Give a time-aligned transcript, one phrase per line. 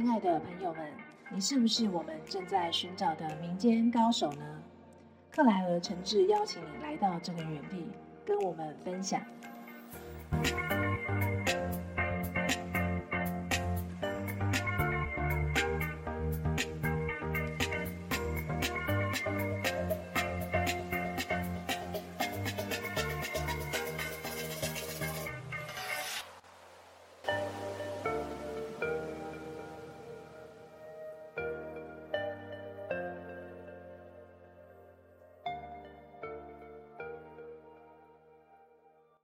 [0.00, 0.90] 亲爱的朋友们，
[1.28, 4.42] 你是不是我们正在寻找的民间高手呢？
[5.30, 7.86] 克莱尔诚挚邀请你来到这个园地，
[8.24, 9.20] 跟我们分享。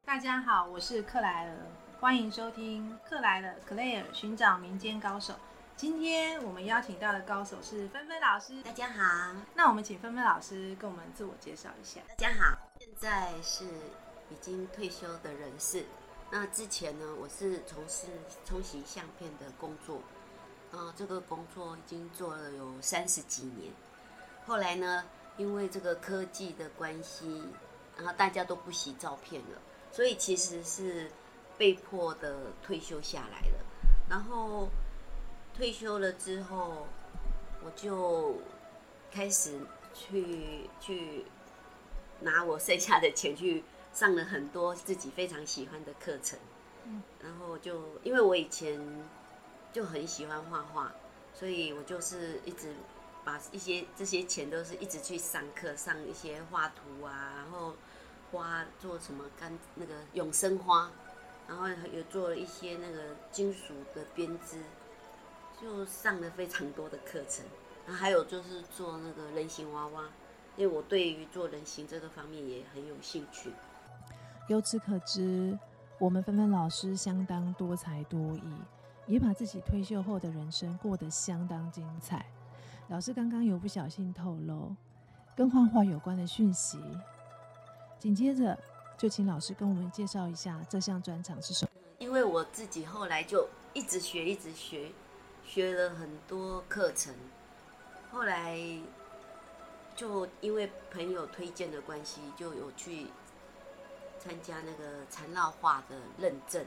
[0.06, 1.56] 大家好，我是克莱尔，
[1.98, 5.34] 欢迎收听克莱尔 Claire 寻找民间高手。
[5.77, 8.62] 今天我们邀请到的高手是芬芬老师。
[8.62, 12.00] 大家好，那我们请芬芬老师跟我们自我介绍一下。
[12.06, 13.64] 大家好，现在是
[14.30, 15.84] 已经退休的人士。
[16.30, 18.06] 那之前呢，我是从事
[18.44, 20.00] 冲洗相片的工作，
[20.70, 23.72] 呃，这个工作已经做了有三十几年。
[24.47, 25.05] 后来呢，
[25.36, 27.42] 因为这个科技的关系，
[27.97, 29.59] 然后大家都不洗照片了。
[29.92, 31.11] 所以其实是
[31.56, 33.65] 被迫的退休下来了，
[34.11, 34.69] 然后
[35.55, 36.87] 退休了之后，
[37.65, 38.37] 我就
[39.11, 39.59] 开始
[39.95, 41.25] 去去
[42.20, 46.39] 拿我剩下的钱去上了很多自己非常喜欢的课程，
[46.84, 48.78] 嗯，然后就因为我以前
[49.73, 50.93] 就很喜欢画画，
[51.33, 52.75] 所以我就是一直
[53.25, 57.75] 把一些这些钱都是一直去上课，上一些画图啊，然后。
[58.30, 60.91] 花做什么干那个永生花，
[61.48, 64.58] 然后也做了一些那个金属的编织，
[65.60, 67.44] 就上了非常多的课程。
[67.86, 70.02] 然后还有就是做那个人形娃娃，
[70.56, 73.52] 因为我对于做人形这个方面也很有兴趣。
[74.48, 75.56] 由此可知，
[75.98, 78.54] 我们芬芬老师相当多才多艺，
[79.06, 82.26] 也把自己退休后的人生过得相当精彩。
[82.88, 84.75] 老师刚刚有不小心透露
[85.36, 86.81] 跟画画有关的讯息。
[87.99, 88.59] 紧接着，
[88.99, 91.71] 就请老师跟我们介绍一下这项专长是什么。
[91.99, 94.93] 因为我自己后来就一直学，一直学，
[95.45, 97.15] 学了很多课程。
[98.12, 98.59] 后来
[99.95, 103.07] 就因为朋友推荐的关系，就有去
[104.19, 106.65] 参加那个缠绕画的认证。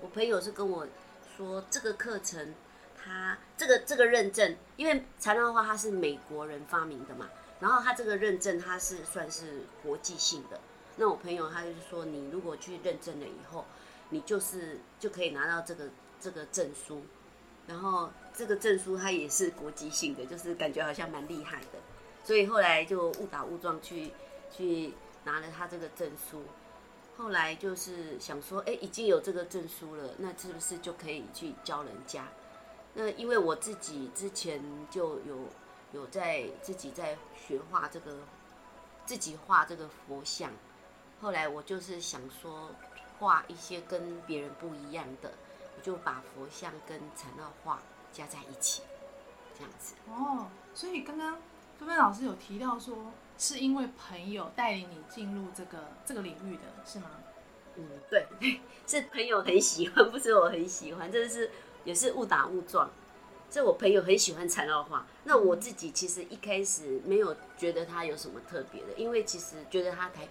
[0.00, 0.86] 我朋友是跟我
[1.36, 2.54] 说，这个课程，
[2.96, 7.28] 他这个这个认证，因为缠绕画它是美国人发明的嘛。
[7.60, 10.58] 然后他这个认证，他是算是国际性的。
[10.96, 13.66] 那我朋友他就说，你如果去认证了以后，
[14.08, 15.84] 你就是就可以拿到这个
[16.18, 17.02] 这个证书。
[17.66, 21.78] 然后这个证书它也是国际性的，就是感觉好像蛮厉害的。
[22.24, 24.10] 所以后来就误打误撞去
[24.50, 24.94] 去
[25.24, 26.42] 拿了他这个证书。
[27.16, 32.26] 后来就是想说，哎，已经有这个证书了，那是不是就可以去教人家？
[32.94, 35.46] 那因为我自己之前就有。
[35.92, 38.18] 有在自己在学画这个，
[39.04, 40.50] 自己画这个佛像。
[41.20, 42.70] 后来我就是想说，
[43.18, 45.32] 画一些跟别人不一样的，
[45.76, 48.82] 我就把佛像跟缠绕画加在一起，
[49.54, 49.94] 这样子。
[50.08, 51.36] 哦，所以刚刚
[51.78, 57.10] 菲菲老师有提到说，是因为朋友带领你进入这个这个领域的是吗？
[57.76, 58.26] 嗯，对，
[58.86, 61.50] 是朋友很喜欢，不是我很喜欢，真的是
[61.84, 62.90] 也是误打误撞。
[63.50, 70.28] 这我朋友很喜欢缠绕画，那我自己其实一开始没有觉得它有什么特别的，因为其实觉得它太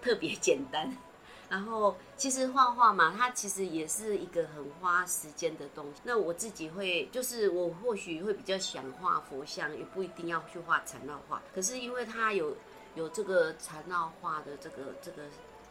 [0.00, 0.96] 特别简单。
[1.50, 6.00] 然后其实画画嘛，它其实也是一个很花时间的东西。
[6.04, 11.42] 那我自己会，就是我或许会比较想画佛像，也不一定要去画缠绕画。
[11.54, 12.56] 可是因为它有
[12.94, 15.22] 有这个缠绕画的这个这个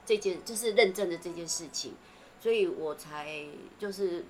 [0.05, 1.95] 这件，就是认证的这件事情，
[2.39, 3.43] 所以我才
[3.79, 4.23] 就是。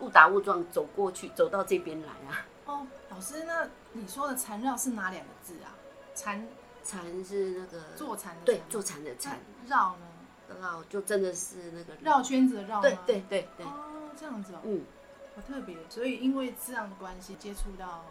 [0.00, 2.46] 误打误撞走过去，走到这边来啊！
[2.66, 5.74] 哦，老师，那你说的缠绕是哪两个字啊？
[6.14, 6.46] 缠
[6.84, 9.38] 缠是那个坐禅的对，坐禅的禅。
[9.66, 10.06] 绕呢？
[10.60, 12.82] 绕就真的是那个绕圈子的绕吗？
[12.82, 13.66] 对对对对。
[13.66, 14.60] 哦，这样子哦。
[14.64, 14.82] 嗯，
[15.34, 15.76] 好特别。
[15.88, 18.04] 所以因为这样的关系，接触到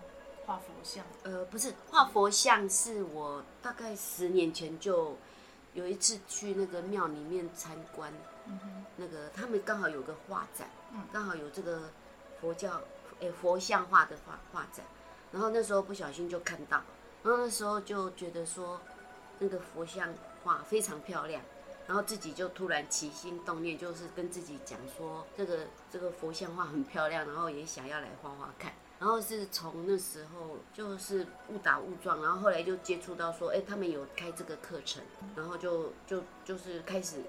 [0.46, 1.06] 画佛像。
[1.24, 5.18] 呃，不是画佛像，是我大概十年前就
[5.74, 8.12] 有一次去那个庙里面参观。
[8.46, 8.86] 嗯哼。
[8.98, 10.70] 那个他们刚好有个画展。
[11.12, 11.90] 刚好有这个
[12.40, 12.80] 佛教
[13.20, 14.86] 诶佛像画的画画展，
[15.32, 16.84] 然后那时候不小心就看到，
[17.24, 18.80] 然后那时候就觉得说
[19.40, 20.14] 那个佛像
[20.44, 21.42] 画非常漂亮，
[21.88, 35.02] 然后自己就突然起心动念，就是跟自己讲说这个这个佛像画很漂亮，然后也想要来画画看，然后是从那时候就是误打误撞，然后后来就接触到说，哎，他们有开这个课程，
[35.36, 37.24] 然后就就就是开始。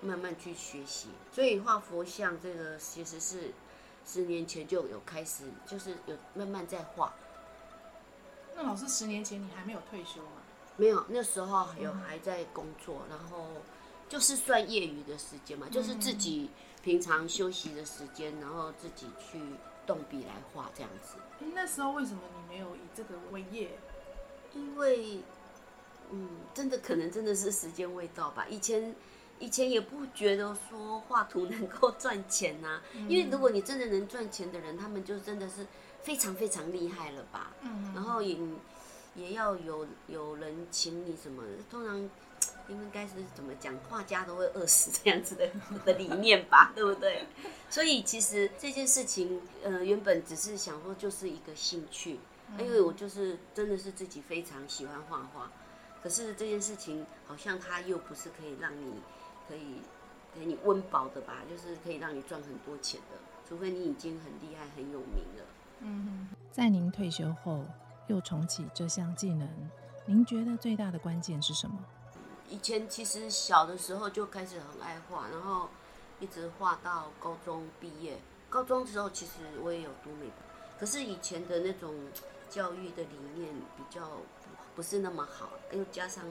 [0.00, 3.52] 慢慢去学习，所以画佛像这个其实是
[4.04, 7.14] 十年前就有开始，就是有慢慢在画。
[8.54, 10.42] 那老师，十年前你还没有退休吗？
[10.76, 13.48] 没有，那时候有还在工作，然后
[14.08, 16.50] 就是算业余的时间嘛，就是自己
[16.82, 19.40] 平常休息的时间，然后自己去
[19.86, 21.16] 动笔来画这样子。
[21.40, 23.78] 哎，那时候为什么你没有以这个为业？
[24.54, 25.20] 因为，
[26.10, 28.46] 嗯，真的可能真的是时间未到吧。
[28.48, 28.94] 以前
[29.38, 35.66] 以前也不觉得说画图能够赚钱呐，因为如果你真的能赚钱的人，他们就真的是
[36.02, 37.52] 非常非常厉害了吧。
[37.62, 38.36] 嗯，然后也。
[39.18, 41.42] 也要有有人请你什么？
[41.70, 41.96] 通常
[42.68, 43.74] 应该是怎么讲？
[43.88, 45.48] 画家都会饿死这样子的
[45.86, 47.24] 的理念吧，对不对？
[47.70, 52.20] 所以其实这件事情，呃，原本只是想说就是一个兴趣，
[52.58, 55.50] 因为我就是真的是自己非常喜欢画画。
[56.02, 59.00] 可是这件事情好像它又不是可以让你
[59.48, 59.80] 可以
[60.34, 61.42] 给你温饱的吧？
[61.48, 63.16] 就是可以让你赚很多钱的，
[63.48, 65.44] 除非你已经很厉害、很有名了。
[65.80, 67.64] 嗯，在您退休后。
[68.08, 69.48] 又重启这项技能，
[70.04, 71.76] 您觉得最大的关键是什么？
[72.48, 75.68] 以前其实小的时候就开始很爱画，然后
[76.20, 78.20] 一直画到高中毕业。
[78.48, 80.30] 高中的时候其实我也有读美，
[80.78, 81.92] 可是以前的那种
[82.48, 84.08] 教育的理念比较
[84.76, 86.22] 不是那么好，又加上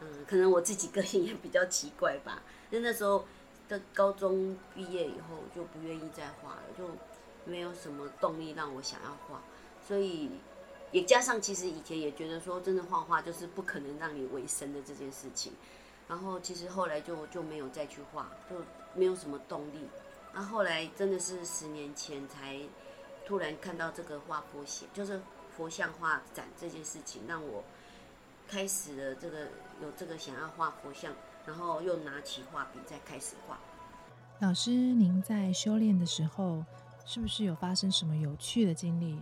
[0.00, 2.42] 嗯，可能我自己个性也比较奇怪吧。
[2.70, 3.24] 那那时候
[3.68, 6.84] 的高中毕业以后就不愿意再画了，就
[7.44, 9.42] 没有什么动力让我想要画，
[9.86, 10.30] 所以。
[10.90, 15.52] 也加上，其实以前也觉得说，真的画画就是不可能让你为生的这件事情。
[16.08, 18.56] 然后其实后来就就没有再去画，就
[18.94, 19.86] 没有什么动力。
[20.32, 22.58] 那后来真的是十年前才
[23.26, 25.20] 突然看到这个画佛写，就是
[25.54, 27.62] 佛像画展这件事情，让我
[28.48, 29.40] 开始了这个
[29.82, 31.12] 有这个想要画佛像，
[31.46, 33.58] 然后又拿起画笔再开始画。
[34.40, 36.64] 老师，您在修炼的时候，
[37.04, 39.20] 是不是有发生什么有趣的经历？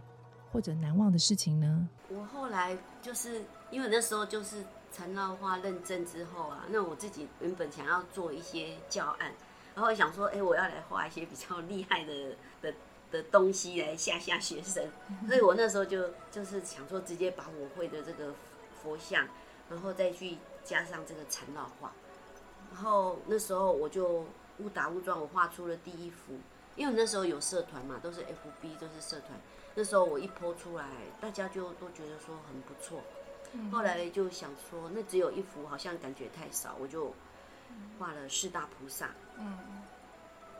[0.53, 1.89] 或者难忘的事情呢？
[2.09, 9.35] 我后来就是因为那时候就是缠绕画认证之后啊，那我自己原本想要做一些教案，
[9.75, 12.73] 然后想说，哎，我要来画一些比较厉害的 的
[13.11, 14.89] 的东西来吓吓学生，
[15.27, 18.33] 所以我那时候就就是想说，直接把我会的这个
[18.87, 19.27] 佛像，
[19.69, 21.91] 然后再去加上这个缠绕画，
[22.73, 24.25] 然后那时候我就
[24.59, 26.39] 误打误撞，我画出了第一幅，
[26.77, 29.33] 因为那时候有社团嘛，都是 FB，都是社团。
[29.75, 30.87] 那时候我一泼出来，
[31.21, 33.03] 大家就都觉得说很不错。
[33.73, 37.13] 后来就想说，那只有一幅，好像感觉太少，我就
[37.99, 39.11] 画了四大菩萨。
[39.37, 39.83] 嗯。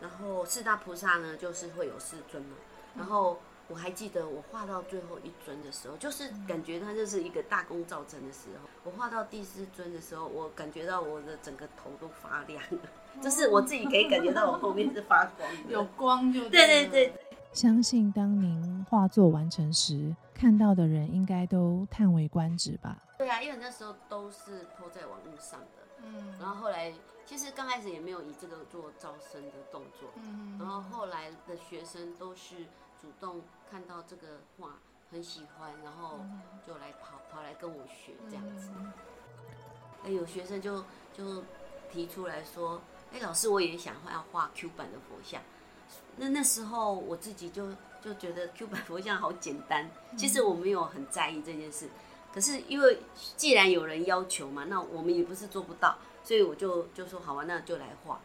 [0.01, 2.57] 然后四大菩萨呢，就是会有四尊嘛。
[2.97, 8.69] 然后我还记得，我画到最后一尊的时候，就是感觉它就是一个大功造成的时候。
[8.85, 12.79] 我画到第四尊的时候，我感觉到我的整个头都发亮了，
[13.21, 17.13] 就是我自己可以感觉到我后面是发光的， 有光就对对对。
[17.53, 23.03] 相信当您画作完成时，看到的人应该都叹为观止吧？
[23.17, 26.93] 对啊，因为那时候都是拖在网络上的，嗯，然后后来
[27.25, 32.65] 其实刚开始也没有以这个做招生的动作，嗯，然后后来的学生都是
[33.01, 34.79] 主动看到这个画
[35.11, 36.21] 很喜欢，然后
[36.67, 38.71] 就来跑跑来跟我学这样子。
[40.05, 41.43] 哎，有学生就就
[41.91, 42.81] 提出来说，
[43.13, 45.43] 哎，老师我也想要画 Q 版的佛像。
[46.17, 51.89] 那那时候我自己就就觉得 Q 版佛像好简单，其实我没有很在意这件事。
[52.37, 52.99] 可是因为
[53.35, 58.21] 既然有人要求嘛，那我们也不是做不到，所以我就就说好吧，那就来画。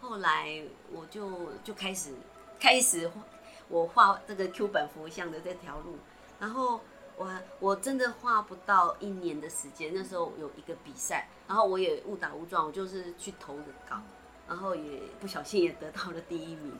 [0.00, 2.14] 后来我就就开始
[2.58, 3.22] 开始画
[3.68, 5.98] 我画这个 Q 版佛像的这条路，
[6.40, 6.80] 然后
[7.18, 14.00] 我我真的画不到一年的时间，那时候有一个比赛，然后我也误打误撞，我就是去投的稿。
[14.48, 16.72] 然后也不小心也得到了第一名，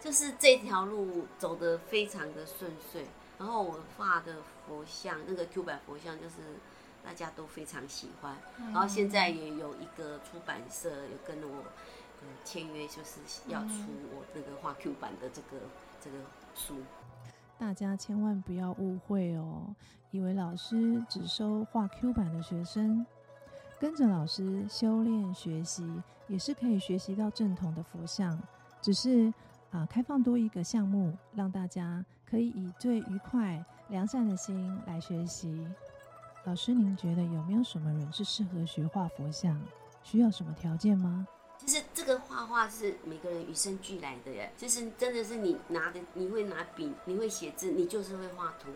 [0.00, 3.06] 就是这条路走得非常的顺遂。
[3.40, 4.36] 然后我画的
[4.68, 6.36] 佛像，那个 Q 版佛像就是
[7.02, 8.36] 大家都非常喜欢。
[8.58, 11.64] 然后现在也有一个出版社有跟我
[12.44, 15.62] 签约，就是要出我那个画 Q 版的这个
[16.04, 16.18] 这个
[16.54, 16.76] 书。
[17.58, 19.74] 大家千万不要误会哦，
[20.10, 23.06] 以为老师只收画 Q 版的学生。
[23.78, 25.90] 跟着老师修炼学习，
[26.28, 28.38] 也是可以学习到正统的佛像，
[28.82, 29.32] 只是
[29.70, 35.66] 啊，开放多一个项目，让大家可以以最愉快、良善的心来学习。
[36.44, 39.60] 老师，您觉得有没有什么人是适合学画佛像？
[40.02, 41.26] 需要什么条件吗？
[41.58, 48.70] 其实这个画画是每个人与生俱来的耶，就是真的是你拿的，你会拿笔，你会写字，你就是会画图。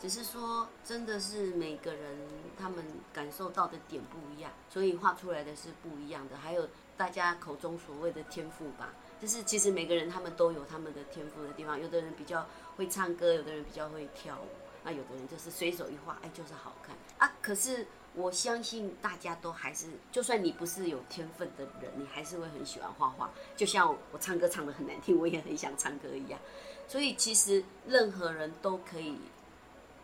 [0.00, 2.16] 只是说真的是每个人
[2.56, 6.36] 他们感受到的点不一样，所以画出来的是不一样的。
[6.36, 12.46] 还有大家口中所谓的天赋吧，就是其实每个人他们都有他们的天赋的地方，有的人比较
[12.78, 14.48] 会唱歌，有的人比较会跳舞，
[14.82, 17.36] 那有的人就是随手一画，哎，就是好看啊。
[17.42, 17.86] 可是。
[18.14, 23.30] 我相信大家都还是，就算你不是有天分的人，你还是会很喜欢画画。
[23.54, 26.40] 就像我唱歌唱的很难听，我也很想唱歌一样。
[26.88, 29.18] 所以其实任何人都可以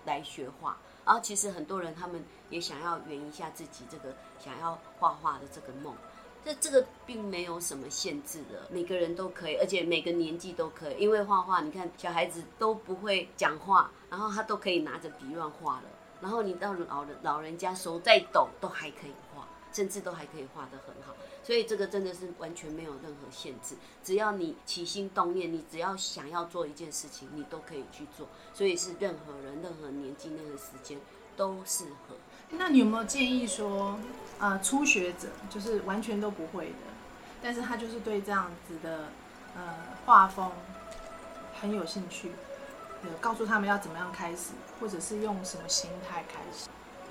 [0.04, 0.76] 来学画。
[1.04, 5.96] 然后其实很多人他们也想要圆一下自己这个想要画画的这个梦。
[6.44, 10.98] 这这个并没有什么限制的，每个人都可以，而且每个年纪都可以。
[10.98, 15.84] 因为画画，你看小孩子都不会讲话，然后他都可以拿着笔乱画了。
[16.20, 30.98] 然后你到老人老人家手再抖都还可以画，甚至都还可以画得很好，所以这个真的是完全没有任何限制，只要你起心动念，你只要想要做一件事情，你都可以去做，所以是任何人、任何年纪、任何时间
[31.36, 32.16] 都适合。
[32.50, 33.98] 那你有没有建议说，
[34.38, 36.72] 呃，初学者就是完全都不会的，
[37.42, 39.08] 但是他就是对这样子的
[39.56, 39.74] 呃
[40.06, 40.50] 画风
[41.60, 42.30] 很有兴趣？
[43.20, 46.70] 告诉他们要怎么样开始，或者是用什么心态开始。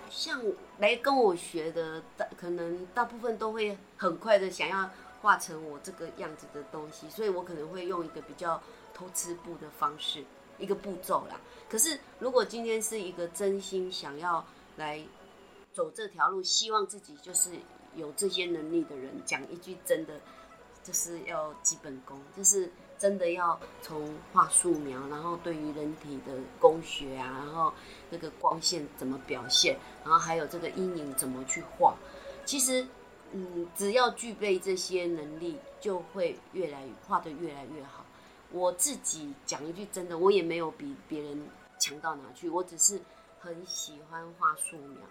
[0.10, 0.42] 像
[0.80, 4.90] 来跟我学的，大可能大部分都会很快的想要
[5.22, 8.60] 画成我这个样子的东西，所以我可能会用一个比较
[8.92, 10.24] 偷吃步的方式，
[10.58, 11.40] 一个步骤啦。
[11.70, 14.44] 可是如果今天是一个真心想要
[14.78, 15.00] 来
[15.74, 17.52] 走这条路，希望自己就是
[17.96, 20.22] 有这些能力的人，讲一句真的，
[20.84, 22.72] 就是要基本功，就是。
[22.96, 27.74] 真的要从画素描，然后对于人体的工学啊，然后
[28.10, 31.98] 那个光线怎么表现，然后还有这个阴影怎么去画，
[32.46, 32.88] 其实，
[33.34, 38.06] 嗯，只要具备这些能力，就会越来越画的越来越好。
[38.52, 41.46] 我自己讲一句真的，我也没有比别人
[41.78, 43.02] 强到哪去，我只是
[43.38, 45.02] 很喜欢画素描，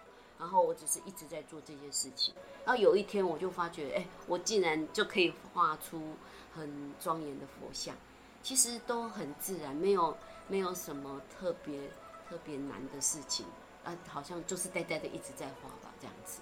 [0.43, 2.35] 然后我只是一直在做这些事情。
[2.65, 6.03] 然后有一天我就发觉，哎，我竟然就可以画出。
[6.55, 7.97] 很庄严的佛像，
[8.43, 10.15] 其实都很自然，没有
[10.49, 11.89] 没有什么特别
[12.29, 13.47] 特别难的事情，
[13.85, 16.41] 啊，好像就是呆呆的一直在画吧，这样子。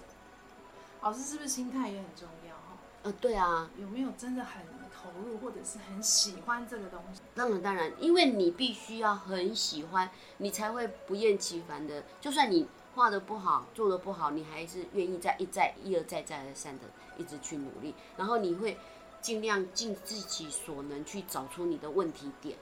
[1.01, 2.53] 老师是不是心态也很重要？
[2.53, 3.69] 哈，呃，对啊。
[3.77, 4.61] 有没有真的很
[4.93, 7.21] 投入，或者是很喜欢这个东西？
[7.33, 16.85] 当然当然，因为你必须要很喜欢，你才会不厌其烦的，就算你画的不好，做的不好，你还是愿意再一再一而再再而三的
[17.17, 18.77] 一直去努力，然后你会。
[19.21, 22.57] 尽量尽自己所能去找出你的问题点，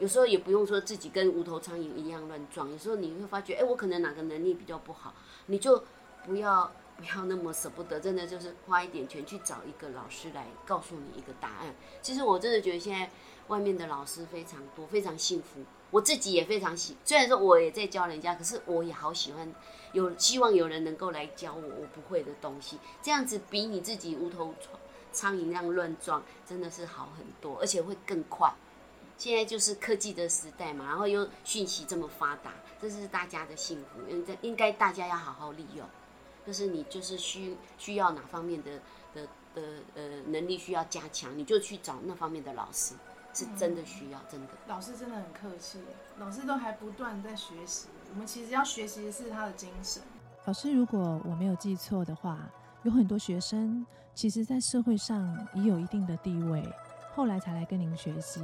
[0.00, 2.68] 有时候也不用说自己跟无头苍蝇一样乱撞。
[2.68, 5.14] 有时候你会发觉，哎，我可能哪个能力比较不好，
[5.46, 5.84] 你就
[6.24, 11.72] 不要不要那么舍不得，真的就是花一点钱去找一个老师来告诉你一个答案。
[12.00, 13.08] 其实我真的觉得现在
[13.46, 15.60] 外面的老师非常多，非常幸福。
[15.92, 19.54] 我自己也非常喜，虽然说我也在教人家，可是我也好喜欢，
[19.92, 24.80] 有希望有人能够来教我我不会的东西，这样子比你自己无头苍。
[25.14, 28.50] 苍蝇那样乱撞，真的是好很多，而且会更快。
[29.18, 35.86] 现在就是科技的时代嘛，然后又讯息这么发达，这是大家的幸福，应该应该大家要好好利用。
[36.46, 38.80] 就是你就是需需要哪方面的
[39.14, 39.62] 的的
[39.94, 42.94] 呃能力需要加强，你就去找那方面的老师，
[43.32, 44.48] 是真的需要，真的。
[44.68, 45.78] 老师真的很客气，
[46.18, 47.88] 老师都还不断在学习。
[48.12, 50.02] 我们其实要学习的是他的精神。
[50.44, 52.38] 老师，如果我没有记错的话。
[52.84, 56.68] 有很多学生，其实在社会上已有一定的地位，
[57.14, 58.42] 后来才来跟您学习；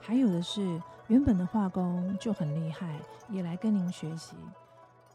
[0.00, 4.34] 还有的是原本的画工就很厉害，也来跟您学习。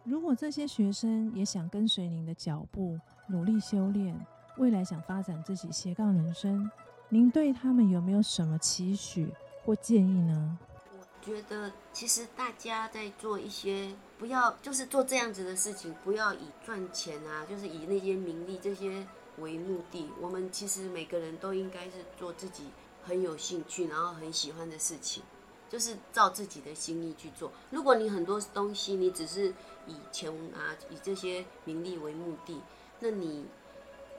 [0.04, 4.16] 如果这些学生也想跟随您的脚步，努力修炼，
[4.58, 6.70] 未来想发展自己斜杠人生，
[7.14, 9.28] 您对他们有没有什么期许
[9.66, 10.58] 或建议呢？
[10.98, 19.06] 我觉得其实大家在做一些不要就是做这样子的事情，不要以赚钱啊，就是以那些名利这些
[19.40, 20.08] 为目的。
[20.22, 22.68] 我们其实每个人都应该是做自己
[23.04, 25.22] 很有兴趣，然后很喜欢的事情，
[25.70, 27.52] 就是照自己的心意去做。
[27.72, 29.54] 如果你很多东西你只是
[29.86, 32.62] 以钱啊，以这些名利为目的，
[33.02, 33.44] 那你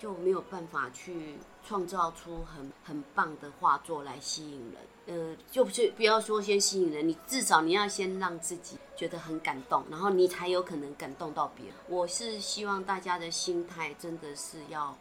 [0.02, 4.74] 就没有办法去创造出很很棒的画作来吸引人。
[5.06, 11.74] 呃，就不不要说先吸引人，你至少你要先让自己觉得很感动，然后你才有可能感动到别人。
[11.88, 14.98] 我是希望大家的心态真的是要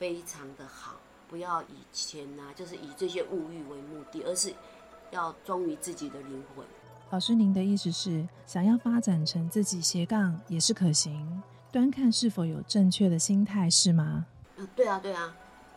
[0.00, 0.96] 非常的好，
[1.28, 4.52] 不要以钱呐，就是以这些物欲为目的，而是
[5.12, 6.66] 要忠于自己的灵魂。
[7.10, 11.40] 老师，您的意思是想要发展成自己斜杠也是可行，
[11.70, 14.26] 端看是否有正确的心态，是吗？
[14.74, 15.34] 对啊，对啊，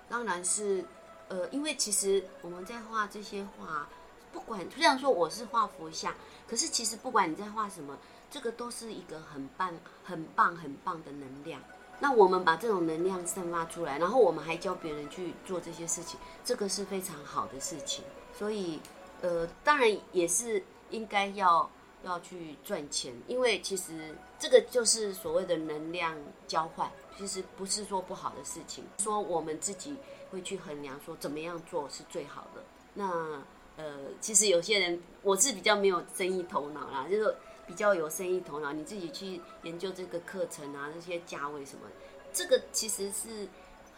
[0.09, 0.85] 当然是。
[1.29, 3.87] 呃，因为其实我们在画这些画，
[4.31, 6.13] 不管虽然说我是画佛像，
[6.45, 7.97] 可是其实不管你在画什么，
[8.29, 9.73] 这个都是一个很棒、
[10.03, 11.59] 很棒、很棒的能量。
[11.99, 18.03] 那我们把这种能量散发出来，然后我们还教别人去做这些事情，这个是非常好的事情。
[18.37, 18.79] 所以，
[19.21, 21.67] 呃，当然也是应该要
[22.03, 26.15] 要去赚钱，因为其实这个就是所谓的能量
[26.47, 28.83] 交换，其实不是说不好的事情。
[28.97, 29.95] 说我们自己
[30.29, 32.63] 会去衡量说怎么样做是最好的。
[32.93, 33.41] 那
[33.75, 41.87] 呃，其实有些人我是比较没有生意头脑啦，就是比较有生意头脑，你自己去研究这个课程啊，这些价位什么，
[42.31, 43.47] 这个其实是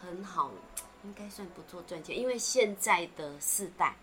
[0.00, 0.50] 很好，
[1.04, 3.96] 应该算不错赚钱，因为现在的世代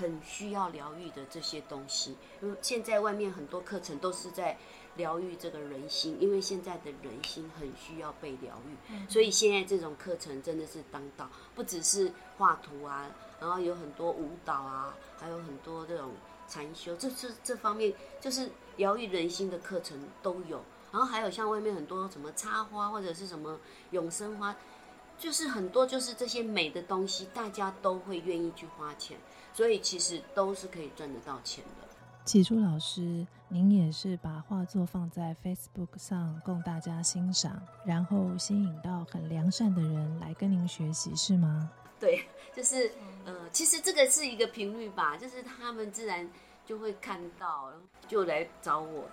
[0.00, 4.56] 很需要疗愈的这些东西，因为现在外面很多课程都是在
[4.96, 16.12] 疗愈这个人心，因为现在的人心很需要被疗愈，所以现在这种课程真的是当道，不只是画图啊，然后有很多舞蹈啊，还有很多这种
[16.48, 24.56] 禅修，这这这方面就是疗愈人心的课程都有，然后还有像外面很多什么插花或者是什么永生花，
[25.20, 29.18] 就是很多就是这些美的东西，大家都会愿意去花钱，
[29.52, 31.86] 所以其实都是可以赚得到钱的。
[32.24, 41.70] 起初，老师您也是把画作放在 Facebook 上供大家欣赏，然后吸引到很良善的人来跟您学习，是吗？
[42.00, 42.24] 对，
[42.56, 42.90] 就是
[43.26, 46.26] 呃，其实这个是一个频率吧，就是他们自然
[46.64, 47.70] 就会看到，
[48.08, 49.04] 就来找我。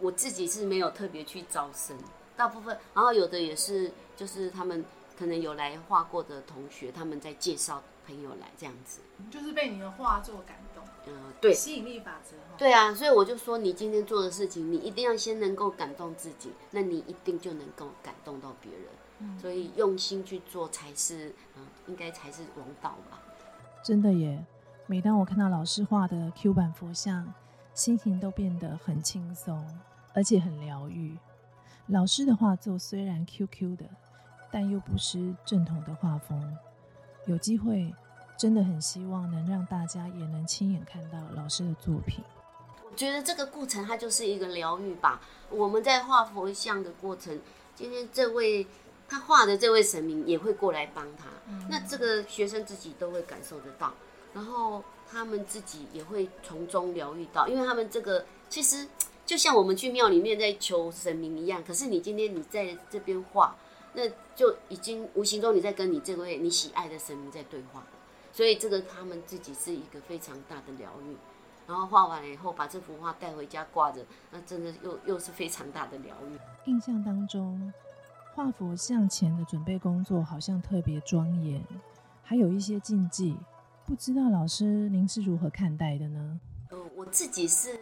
[0.00, 1.96] 我自己是没有特别去招生，
[2.34, 4.84] 大部分，然后有的也是，就是他们
[5.16, 9.00] 可能有来画过的同学，他们在介绍朋友来这样子。
[9.30, 12.54] 就是被你的画作感动，嗯、对，吸引力法则哈。
[12.58, 19.38] 对啊，所以我就说，你今天做的事情，你一定要先能够感动自己，那你一定就能够感动到别人。
[19.40, 23.22] 所以用心去做才是，嗯，应该才是王道吧。
[23.82, 24.44] 真的耶！
[24.86, 27.32] 每当我看到老师画的 Q 版佛像，
[27.72, 29.64] 心情都变得很轻松，
[30.12, 31.16] 而且很疗愈。
[31.86, 33.86] 老师的画作虽然 QQ 的，
[34.54, 36.56] 但又不失正统的画风。
[37.26, 37.92] 有机会，
[38.38, 42.22] 真的很希望能让大家也能亲眼看到老师的作品。
[42.88, 45.20] 我觉得这个过程它就是一个疗愈吧。
[45.50, 47.36] 我们在画佛像的过程，
[47.74, 48.64] 今天这位
[49.08, 51.24] 他画的这位神明也会过来帮他，
[51.68, 53.92] 那这个学生自己都会感受得到，
[54.32, 58.86] 然后他们自己也会从中疗愈到，因为他们这个其实
[59.26, 63.56] 就像我们去庙里面在求神明一样，可是你今天你在这边画，
[63.94, 64.02] 那
[64.34, 67.86] 就已经无形中你在跟你这位你喜爱的神明在对话了，
[68.32, 71.16] 所以这个他们自己是一个非常大的疗愈。
[71.66, 76.70] 然后画完了以后，把这幅画带回家挂着，那真的又又是非常大的疗愈。
[76.70, 77.72] 印象当中，
[78.34, 81.64] 画佛像前的准备工作好像特别庄严，
[82.22, 83.34] 还有一些禁忌，
[83.86, 86.38] 不知道老师您是如何看待的呢？
[86.68, 87.78] 呃，我自己是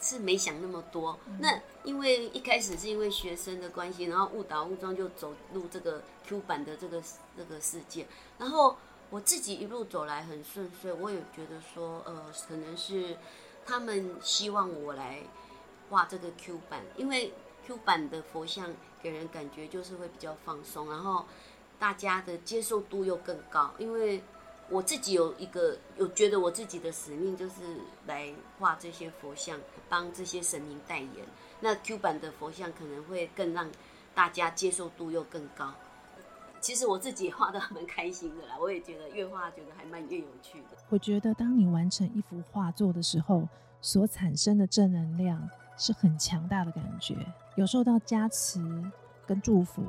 [0.00, 1.18] 是没想那么多。
[1.38, 7.02] 那因为一开始是因为学生的关系，然后误打误撞就走入这个 Q 版的这个
[7.36, 8.06] 这个世界，
[8.38, 8.76] 然后
[9.10, 10.92] 我自己一路走来很顺遂。
[10.92, 13.16] 我也觉得说，呃，可能是
[13.66, 15.22] 他们希望我来
[15.90, 17.34] 画这个 Q 版，因为
[17.66, 21.26] Q 版的佛像给人感觉就是会比较放松，然后
[21.78, 24.22] 大家的接受度又更高，因为。
[24.70, 27.54] 我自己有一个有觉得我自己的使命就是
[28.06, 31.10] 来画这些佛像，帮这些神明代言。
[31.60, 33.68] 那 Q 版的佛像可能会更让
[34.14, 35.74] 大家接受度又更高。
[36.60, 40.76] 其实我自己画的蛮开心的啦，我也觉得越画觉得还蛮越有趣的。
[40.88, 43.48] 我觉得当你完成一幅画作的时候，
[43.80, 47.16] 所产生的正能量是很强大的感觉，
[47.56, 48.60] 有受到加持
[49.26, 49.82] 跟祝福，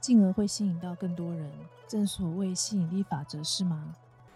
[0.00, 1.52] 进而会吸引到更多人。
[1.86, 3.94] 正所谓吸引力法则，是吗？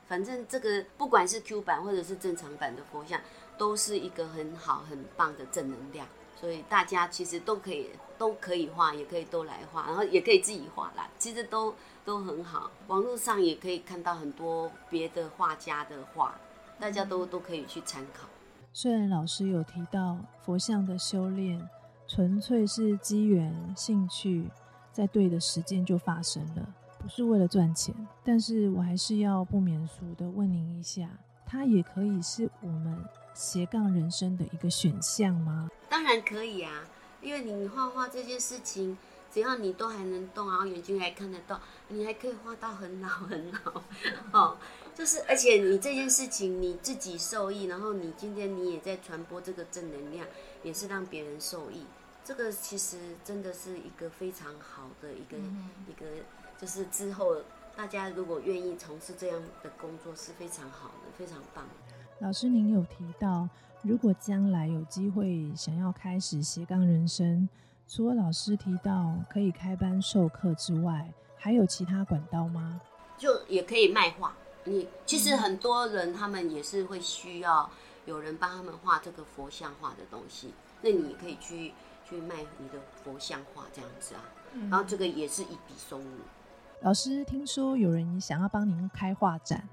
[0.08, 3.20] 反正这个不管是 Q 版或者是正常版的佛像，
[3.58, 6.06] 都是一个很好很棒的正能量，
[6.40, 12.70] 所以大家其实都可以都可以画，也可以都来画，然后也可以自己画啦，其实都都很好。
[12.86, 16.34] 网络上也可以看到很多别的画家的画，
[16.80, 18.26] 大家都都可以去参考。
[18.72, 21.68] 虽然老师有提到佛像的修炼
[22.06, 24.48] 纯粹是机缘兴趣，
[24.92, 26.74] 在对的时间就发生了。
[26.98, 31.08] 不是为了赚钱，但是我还是要不免俗的问您一下，
[31.46, 35.70] 它也可以是我们斜杠人生的一个选项吗？
[35.88, 36.84] 当然可以啊，
[37.22, 38.98] 因为你画画这件事情，
[39.32, 43.82] 只要你都还能动，然后眼睛还看得到，你还可以画到很老很老
[44.32, 44.56] 哦。
[44.94, 50.26] 就是而且你这件事情你自己受益，然后你今天你也在传播这个正能量，
[50.64, 51.84] 也是让别人受益。
[52.28, 55.38] 这个其实真的是一个非常好的一个
[55.88, 56.04] 一个。
[56.60, 57.36] 就是之后
[57.74, 61.64] 大家如果愿意从事这样的工作是非常好的，非常棒。
[62.18, 63.48] 老师，您有提到，
[63.80, 67.48] 如果将来有机会想要开始斜杠人生，
[67.88, 72.78] 除了老师提到可以开班授课之外，还有其他管道吗？
[73.16, 74.36] 就也可以卖画。
[74.64, 77.70] 你其实很多人他们也是会需要
[78.04, 81.72] 有人帮他们画这个佛像画的东西，那你可以去
[82.08, 84.24] 去卖你的佛像画这样子啊，
[84.70, 86.04] 然后这个也是一笔收入。
[86.80, 89.68] 老师，听说有人想要帮您开画展。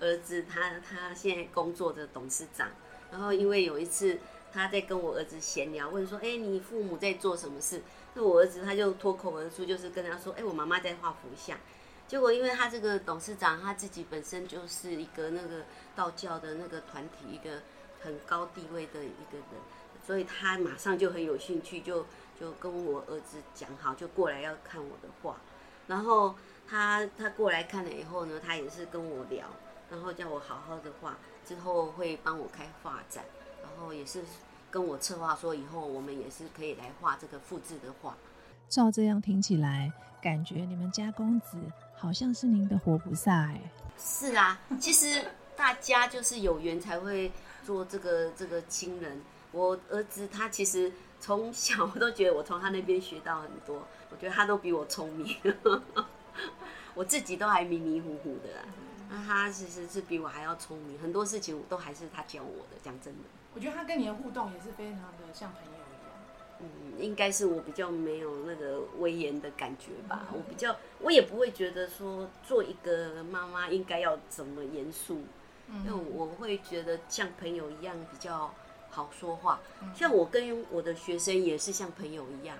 [0.00, 2.68] 儿子他他现在工作的董事长，
[3.10, 4.18] 然后因为有一次
[4.52, 7.82] 他在跟我儿子闲聊，问说：“哎，你父母在做什么事？”
[8.14, 11.58] 那我儿子他就脱口而出，就是跟他说：“哎，我妈妈在画佛像。”
[12.06, 17.60] 结果因为他这个董事长他自己本身就是一个那个道教的那个团体一个
[18.00, 19.60] 很高地位的一个人，
[20.08, 22.06] 所以他马上就很有兴趣，就
[22.40, 25.36] 就跟我儿子讲好，就过来要看我的画。
[25.86, 26.34] 然后
[26.66, 29.44] 他他过来看了以后呢，他也是跟我聊。
[29.90, 33.22] 然后叫我好好的画，之后会帮我开画展，
[33.62, 34.24] 然后也是
[34.70, 38.16] 跟我策划说，以后我们也是可以来画这个复制的画。
[38.66, 39.92] 照这样听起来，
[40.22, 41.58] 感觉你们家公子
[41.94, 43.60] 好像是您的活菩萨哎。
[43.98, 45.22] 是啊，其实
[45.54, 47.30] 大家就是有缘才会
[47.62, 49.20] 做这个这个亲人。
[49.52, 55.36] 我儿子他其实从小我都觉得我从他那边学到很多，我觉得他都比我聪明，
[56.94, 58.48] 我自己都还迷迷糊糊的。
[59.10, 62.76] 那他其实是比我还要聪明，很多事情都还是他教我的。
[62.82, 63.20] 讲真的，
[63.54, 66.12] 我觉得他跟你的互动也是非常的像朋友一样。
[66.60, 70.26] 嗯，应该是我比较没有那个威严的感觉吧。
[70.32, 75.22] 我比较，我也不会觉得说做一个妈妈应该要怎么严肃，
[75.68, 78.52] 因为我会觉得像朋友一样比较
[78.98, 79.60] 好说话。
[79.94, 82.56] 像我跟我的学生也是像朋友一样。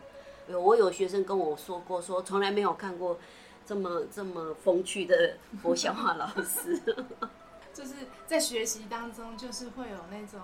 [0.48, 3.18] 有我有学生跟我说过，说从来没有看过。
[3.66, 6.80] 这么这么风趣的佛笑话老师，
[7.74, 7.92] 就是
[8.26, 10.40] 在学习当中，就是会有那种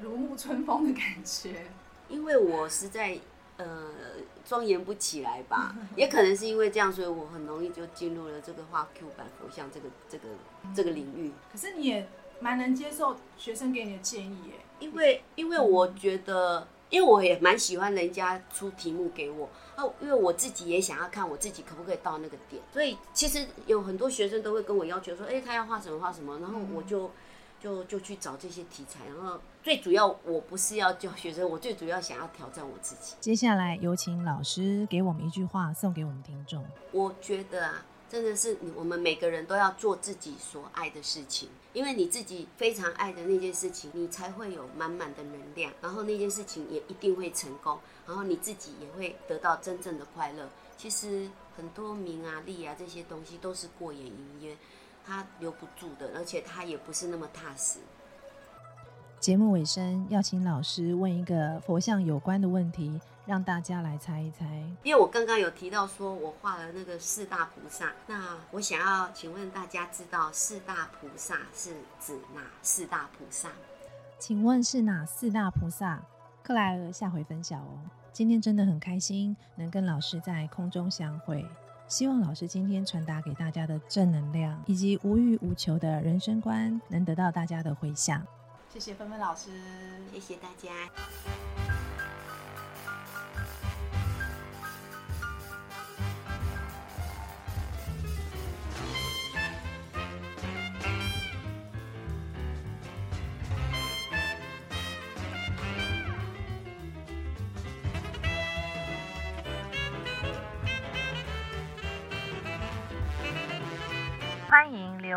[0.00, 1.64] 如沐春风的感觉。
[2.10, 3.18] 因为我实在
[3.56, 3.66] 呃
[4.44, 10.28] 庄严不起来吧， 也可能是因为这样，所以我很容易就进入了这个画 Q 版佛像这个这个
[10.76, 11.32] 这个领域。
[11.50, 12.06] 可是你也
[12.40, 16.66] 蛮能接受学生给你的建议耶，因为因为我觉得。
[16.90, 19.46] 因为我也蛮喜欢人家出题目给我，
[19.76, 27.10] 哦，因为我自己也想要看我自己可不可以到那个点，所以其实有很多学生都会跟我要求说，哎，他要画什么画什么，然后我就
[27.60, 33.16] 就就去找这些题材，然后最主要我不是要教学生，我最主要想要挑战我自己。
[33.20, 36.64] 接下来有请老师给我们一句话送给我们听众。
[36.92, 37.84] 我觉得啊。
[38.10, 50.48] 真的是我们每个人都要做自己所爱的事情，因为你自己非常爱的那件事情，你才会有满满的能量，然后那件事情也一定会成功，然后你自己也会得到真正的快乐。
[50.76, 54.56] 其实很多名啊利啊这些东西都是过眼云烟，
[55.04, 57.78] 它留不住的，而且它也不是那么踏实。
[59.20, 64.46] 节目尾声要请老师问一个佛像有关的问题，让大家来猜一猜。
[64.82, 73.50] 因为我刚刚有提到说我画了那个四大菩萨，那我想要请问大家知道四大菩萨是指哪四大菩萨？
[74.18, 76.00] 请问是哪四大菩萨？
[76.42, 77.78] 克莱尔下回分享哦。
[78.14, 81.44] 今天真的很开心能跟老师在空中相会，
[81.86, 88.26] 希望老师今天传达给大家的正能量以及无欲无求的人生观能得到大家的回响。
[88.72, 89.50] 谢谢芬芬老师，
[90.10, 91.67] 谢谢大家。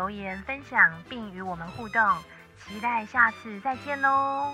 [0.02, 2.02] 留言分享并与我们互动。
[2.66, 4.52] 期待下次再见喽！